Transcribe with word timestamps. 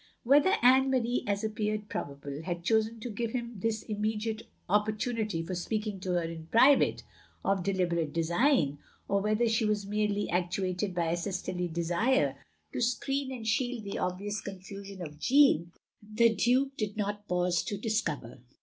Whether 0.23 0.55
Anne 0.63 0.89
Marie, 0.89 1.23
as 1.27 1.43
appeared 1.43 1.87
probable, 1.87 2.41
had 2.43 2.63
chosen 2.63 2.99
to 3.01 3.09
give 3.11 3.33
him 3.33 3.59
this 3.59 3.83
immediate 3.83 4.47
oppor 4.67 4.97
tunity 4.97 5.45
for 5.45 5.53
speaking 5.53 5.99
to 5.99 6.13
her 6.13 6.23
in 6.23 6.47
private, 6.47 7.03
of 7.45 7.61
deliberate 7.61 8.11
design, 8.11 8.79
or 9.07 9.21
whether 9.21 9.47
she 9.47 9.63
was 9.63 9.85
merely 9.85 10.27
actuated 10.27 10.95
by 10.95 11.11
a 11.11 11.17
sisterly 11.17 11.67
desire 11.67 12.35
to 12.73 12.81
screen 12.81 13.31
and 13.31 13.47
shield 13.47 13.83
the 13.83 13.99
obvious 13.99 14.41
confusion 14.41 15.03
of 15.03 15.19
Jeaime 15.19 15.67
the 16.01 16.33
Duke 16.33 16.75
did 16.77 16.97
not 16.97 17.27
pause 17.27 17.61
to 17.65 17.77
discover. 17.77 18.39